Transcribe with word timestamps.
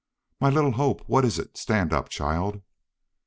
"My 0.39 0.49
little 0.49 0.71
Hope, 0.71 1.07
what 1.07 1.23
is 1.23 1.37
it? 1.37 1.55
Stand 1.57 1.93
up, 1.93 2.09
child." 2.09 2.63